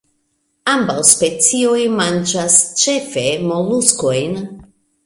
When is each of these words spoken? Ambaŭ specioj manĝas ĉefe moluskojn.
Ambaŭ 0.71 0.95
specioj 1.09 1.83
manĝas 1.99 2.57
ĉefe 2.87 3.29
moluskojn. 3.53 4.43